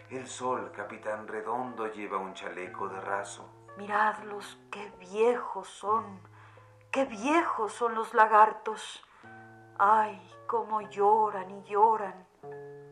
El 0.10 0.28
sol, 0.28 0.70
capitán 0.76 1.30
redondo, 1.30 1.88
lleva 1.88 2.18
un 2.18 2.34
chaleco 2.34 2.90
de 2.90 3.00
raso. 3.00 3.50
Miradlos, 3.78 4.60
qué 4.70 4.92
viejos 5.00 5.70
son, 5.70 6.20
qué 6.92 7.06
viejos 7.06 7.72
son 7.72 7.96
los 7.96 8.14
lagartos. 8.14 9.02
Ay, 9.80 10.22
cómo 10.48 10.82
lloran 10.82 11.50
y 11.52 11.64
lloran. 11.64 12.26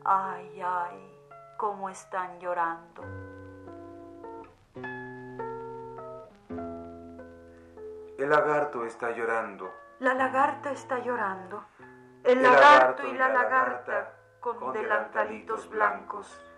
Ay, 0.04 0.62
ay, 0.64 1.20
cómo 1.58 1.90
están 1.90 2.40
llorando. 2.40 3.04
El 8.18 8.30
lagarto 8.30 8.86
está 8.86 9.12
llorando. 9.12 9.72
La 10.00 10.14
lagarta 10.14 10.72
está 10.72 11.00
llorando. 11.00 11.66
El, 12.24 12.38
El 12.38 12.44
lagarto, 12.44 13.04
lagarto 13.04 13.08
y 13.08 13.14
la 13.14 13.28
la 13.28 13.34
lagarta, 13.34 13.92
lagarta 13.92 14.14
con, 14.40 14.58
con 14.58 14.74
delantalitos 14.74 15.70
delantalitos 15.70 15.70
blancos 15.70 16.52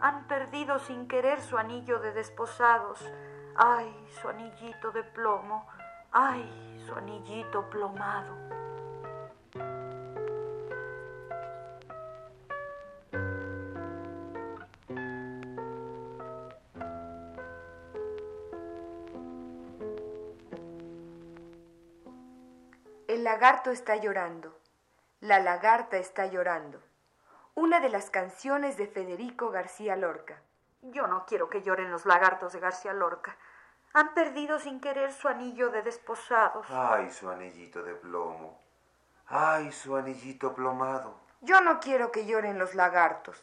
han 0.00 0.26
perdido 0.26 0.78
sin 0.78 1.06
querer 1.06 1.40
su 1.40 1.58
anillo 1.58 1.98
de 1.98 2.12
desposados. 2.12 3.04
Ay, 3.54 3.94
su 4.20 4.28
anillito 4.28 4.90
de 4.92 5.04
plomo. 5.04 5.68
Ay, 6.10 6.82
su 6.86 6.94
anillito 6.94 7.68
plomado. 7.68 8.34
Lagarto 23.30 23.70
está 23.70 23.94
llorando. 23.94 24.58
La 25.20 25.38
lagarta 25.38 25.98
está 25.98 26.26
llorando. 26.26 26.82
Una 27.54 27.78
de 27.78 27.88
las 27.88 28.10
canciones 28.10 28.76
de 28.76 28.88
Federico 28.88 29.50
García 29.50 29.94
Lorca. 29.94 30.42
Yo 30.82 31.06
no 31.06 31.26
quiero 31.26 31.48
que 31.48 31.62
lloren 31.62 31.92
los 31.92 32.06
lagartos 32.06 32.52
de 32.52 32.58
García 32.58 32.92
Lorca. 32.92 33.36
Han 33.92 34.14
perdido 34.14 34.58
sin 34.58 34.80
querer 34.80 35.12
su 35.12 35.28
anillo 35.28 35.70
de 35.70 35.82
desposados. 35.82 36.66
Ay, 36.70 37.08
su 37.12 37.30
anillito 37.30 37.84
de 37.84 37.94
plomo. 37.94 38.58
Ay, 39.28 39.70
su 39.70 39.94
anillito 39.94 40.52
plomado. 40.52 41.14
Yo 41.40 41.60
no 41.60 41.78
quiero 41.78 42.10
que 42.10 42.26
lloren 42.26 42.58
los 42.58 42.74
lagartos. 42.74 43.40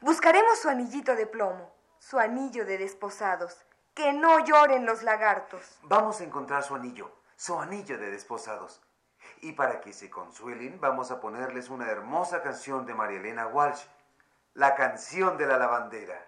Buscaremos 0.00 0.56
su 0.60 0.68
anillito 0.68 1.16
de 1.16 1.26
plomo, 1.26 1.72
su 1.98 2.20
anillo 2.20 2.64
de 2.64 2.78
desposados. 2.78 3.66
Que 3.92 4.12
no 4.12 4.38
lloren 4.44 4.86
los 4.86 5.02
lagartos. 5.02 5.80
Vamos 5.82 6.20
a 6.20 6.24
encontrar 6.24 6.62
su 6.62 6.76
anillo, 6.76 7.10
su 7.34 7.58
anillo 7.58 7.98
de 7.98 8.12
desposados. 8.12 8.80
Y 9.42 9.52
para 9.52 9.80
que 9.80 9.92
se 9.92 10.10
consuelen, 10.10 10.78
vamos 10.80 11.10
a 11.10 11.20
ponerles 11.20 11.70
una 11.70 11.88
hermosa 11.88 12.42
canción 12.42 12.84
de 12.84 12.94
María 12.94 13.20
Elena 13.20 13.46
Walsh, 13.46 13.84
la 14.54 14.74
canción 14.74 15.38
de 15.38 15.46
la 15.46 15.56
lavandera. 15.56 16.26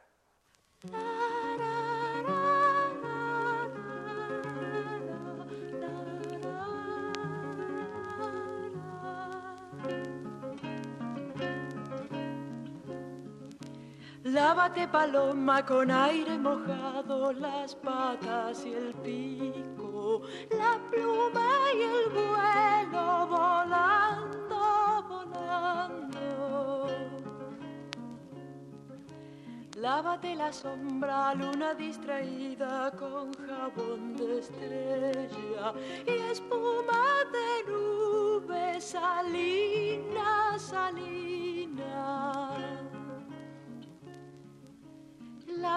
Lávate 14.25 14.89
paloma 14.89 15.67
con 15.67 15.91
aire 15.91 16.39
mojado, 16.39 17.33
las 17.35 17.75
patas 17.75 18.65
y 18.65 18.73
el 18.73 18.95
pico, 18.95 19.92
la 20.51 20.79
pluma 20.91 21.49
y 21.75 21.83
el 21.83 22.09
vuelo 22.11 23.27
volando, 23.29 24.61
volando. 25.09 26.89
Lávate 29.77 30.35
la 30.35 30.53
sombra, 30.53 31.35
luna 31.35 31.75
distraída 31.75 32.91
con 32.93 33.33
jabón 33.35 34.17
de 34.17 34.39
estrella 34.39 35.73
y 36.07 36.15
espuma 36.31 37.05
de 37.33 37.73
nube, 37.73 38.81
salina, 38.81 40.59
salina. 40.59 41.22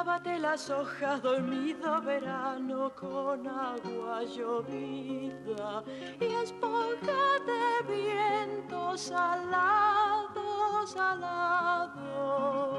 Lávate 0.06 0.38
las 0.38 0.70
hojas, 0.70 1.20
dormido 1.24 2.00
verano 2.04 2.94
con 2.94 3.48
agua 3.48 4.24
llovida 4.24 5.84
y 6.20 6.26
esponja 6.44 7.40
de 7.48 7.92
viento 7.92 8.96
salado, 8.96 10.86
salado. 10.86 12.76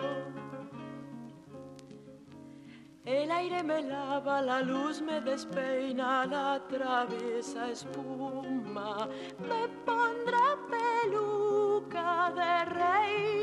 El 3.04 3.30
aire 3.32 3.64
me 3.64 3.82
lava, 3.82 4.40
la 4.40 4.60
luz 4.60 5.02
me 5.02 5.20
despeina, 5.20 6.26
la 6.26 6.60
traviesa 6.68 7.72
espuma, 7.72 9.08
me 9.40 9.68
pondrá 9.84 10.56
peluca 10.70 12.32
de 12.36 12.64
reina, 12.66 13.35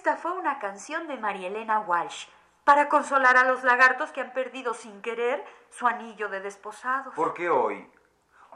Esta 0.00 0.16
fue 0.16 0.32
una 0.32 0.58
canción 0.58 1.06
de 1.08 1.18
María 1.18 1.48
Elena 1.48 1.80
Walsh 1.80 2.26
para 2.64 2.88
consolar 2.88 3.36
a 3.36 3.44
los 3.44 3.64
lagartos 3.64 4.12
que 4.12 4.22
han 4.22 4.32
perdido 4.32 4.72
sin 4.72 5.02
querer 5.02 5.44
su 5.68 5.86
anillo 5.86 6.30
de 6.30 6.40
desposados. 6.40 7.12
Porque 7.14 7.50
hoy, 7.50 7.86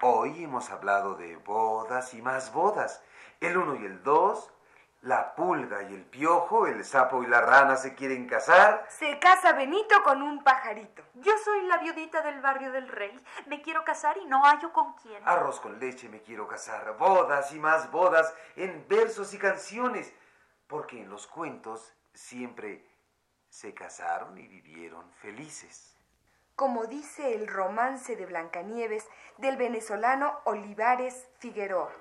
hoy 0.00 0.42
hemos 0.42 0.70
hablado 0.70 1.16
de 1.16 1.36
bodas 1.36 2.14
y 2.14 2.22
más 2.22 2.50
bodas. 2.50 3.02
El 3.40 3.58
uno 3.58 3.74
y 3.74 3.84
el 3.84 4.02
dos, 4.02 4.54
la 5.02 5.34
pulga 5.34 5.82
y 5.82 5.92
el 5.92 6.06
piojo, 6.06 6.66
el 6.66 6.82
sapo 6.82 7.22
y 7.22 7.26
la 7.26 7.42
rana 7.42 7.76
se 7.76 7.94
quieren 7.94 8.26
casar. 8.26 8.86
Se 8.88 9.18
casa 9.18 9.52
Benito 9.52 10.02
con 10.02 10.22
un 10.22 10.42
pajarito. 10.42 11.02
Yo 11.12 11.32
soy 11.44 11.66
la 11.66 11.76
viudita 11.76 12.22
del 12.22 12.40
barrio 12.40 12.72
del 12.72 12.88
rey. 12.88 13.22
Me 13.48 13.60
quiero 13.60 13.84
casar 13.84 14.16
y 14.16 14.24
no 14.24 14.44
hallo 14.44 14.72
con 14.72 14.94
quién. 14.94 15.22
Arroz 15.28 15.60
con 15.60 15.78
leche 15.78 16.08
me 16.08 16.22
quiero 16.22 16.48
casar. 16.48 16.96
Bodas 16.96 17.52
y 17.52 17.58
más 17.58 17.90
bodas 17.90 18.34
en 18.56 18.86
versos 18.88 19.34
y 19.34 19.38
canciones. 19.38 20.14
Porque 20.66 21.00
en 21.00 21.10
los 21.10 21.26
cuentos 21.26 21.92
siempre 22.12 22.84
se 23.48 23.74
casaron 23.74 24.36
y 24.38 24.48
vivieron 24.48 25.10
felices. 25.12 25.94
Como 26.56 26.86
dice 26.86 27.34
el 27.34 27.46
romance 27.46 28.16
de 28.16 28.26
Blancanieves 28.26 29.08
del 29.38 29.56
venezolano 29.56 30.40
Olivares 30.44 31.28
Figueroa. 31.38 31.92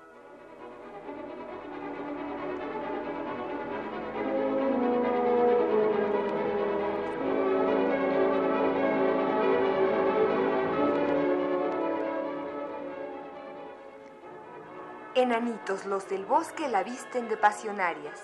Enanitos 15.16 15.86
los 15.86 16.08
del 16.08 16.26
bosque 16.26 16.68
la 16.68 16.82
visten 16.82 17.28
de 17.28 17.36
pasionarias. 17.36 18.20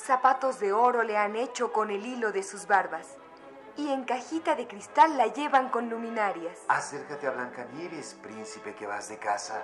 Zapatos 0.00 0.58
de 0.60 0.72
oro 0.72 1.02
le 1.02 1.18
han 1.18 1.36
hecho 1.36 1.72
con 1.72 1.90
el 1.90 2.06
hilo 2.06 2.32
de 2.32 2.42
sus 2.42 2.66
barbas. 2.66 3.18
Y 3.76 3.92
en 3.92 4.04
cajita 4.04 4.54
de 4.54 4.66
cristal 4.66 5.18
la 5.18 5.26
llevan 5.26 5.68
con 5.68 5.90
luminarias. 5.90 6.58
Acércate 6.68 7.26
a 7.26 7.32
Blancanieves, 7.32 8.14
príncipe 8.14 8.74
que 8.74 8.86
vas 8.86 9.10
de 9.10 9.18
casa. 9.18 9.62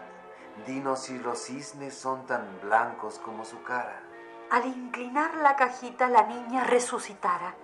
Dinos 0.66 1.04
si 1.04 1.18
los 1.18 1.38
cisnes 1.38 1.94
son 1.94 2.26
tan 2.26 2.60
blancos 2.60 3.18
como 3.18 3.44
su 3.46 3.62
cara. 3.62 4.02
Al 4.50 4.66
inclinar 4.66 5.34
la 5.36 5.56
cajita 5.56 6.08
la 6.08 6.22
niña 6.22 6.64
resucitara. 6.64 7.54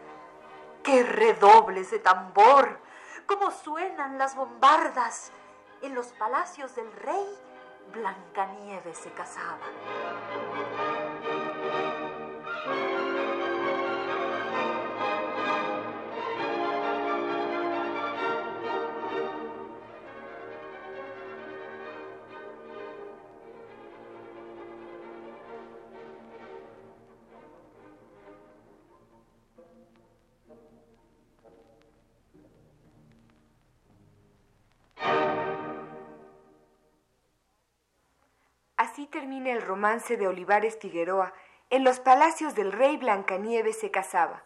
¡Qué 0.83 1.05
redobles 1.05 1.91
de 1.91 1.99
tambor! 1.99 2.81
¡Cómo 3.27 3.51
suenan 3.51 4.17
las 4.17 4.35
bombardas! 4.35 5.31
En 5.83 5.95
los 5.95 6.09
palacios 6.09 6.75
del 6.75 6.91
rey, 6.93 7.39
Blancanieves 7.93 8.99
se 8.99 9.11
casaba. 9.13 9.59
Termina 39.23 39.53
el 39.53 39.63
romance 39.63 40.17
de 40.17 40.27
Olivares 40.27 40.77
Figueroa. 40.81 41.33
En 41.71 41.85
los 41.85 42.01
palacios 42.01 42.57
del 42.57 42.73
rey 42.73 42.97
Blancanieves 42.97 43.79
se 43.79 43.93
casaba. 43.93 44.43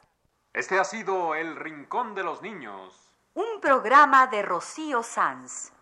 Este 0.52 0.78
ha 0.78 0.84
sido 0.84 1.34
El 1.34 1.56
Rincón 1.56 2.14
de 2.14 2.22
los 2.22 2.42
Niños. 2.42 3.10
Un 3.32 3.58
programa 3.62 4.26
de 4.26 4.42
Rocío 4.42 5.02
Sanz. 5.02 5.72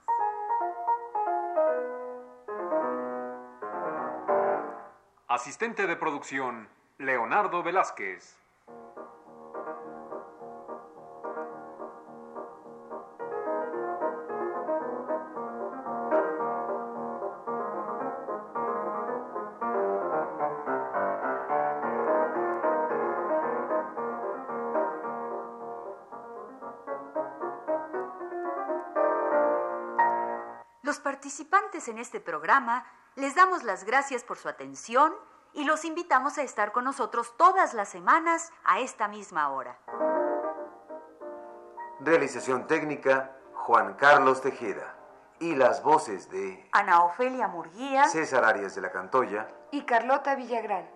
Asistente 5.27 5.89
de 5.89 5.97
producción, 5.97 6.69
Leonardo 6.99 7.65
Velázquez. 7.65 8.44
Participantes 31.25 31.89
en 31.89 31.97
este 31.97 32.21
programa 32.21 32.85
les 33.17 33.35
damos 33.35 33.63
las 33.63 33.85
gracias 33.85 34.23
por 34.23 34.37
su 34.37 34.47
atención 34.47 35.15
y 35.55 35.65
los 35.65 35.87
invitamos 35.87 36.37
a 36.37 36.43
estar 36.43 36.71
con 36.71 36.85
nosotros 36.85 37.35
todas 37.39 37.73
las 37.73 37.89
semanas 37.89 38.53
a 38.63 38.81
esta 38.81 39.09
misma 39.09 39.49
hora. 39.49 39.79
Realización 42.01 42.67
técnica, 42.67 43.35
Juan 43.55 43.95
Carlos 43.95 44.43
Tejeda. 44.43 44.97
Y 45.41 45.55
las 45.55 45.83
voces 45.83 46.29
de 46.29 46.69
Ana 46.73 47.03
Ofelia 47.05 47.49
Murguía. 47.49 48.07
César 48.07 48.45
Arias 48.45 48.75
de 48.75 48.83
la 48.83 48.93
Cantoya. 48.93 49.49
Y 49.71 49.87
Carlota 49.87 50.35
Villagrán. 50.35 50.87